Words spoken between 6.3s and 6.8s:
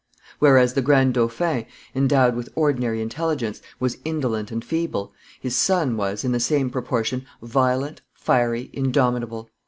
the same